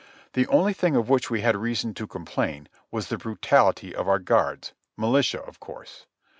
[0.33, 4.17] The only thing of which we had reason to complain was the brutality of our
[4.17, 6.07] guards, militia of course.